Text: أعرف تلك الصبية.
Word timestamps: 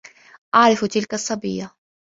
أعرف 0.55 0.85
تلك 0.85 1.13
الصبية. 1.13 1.71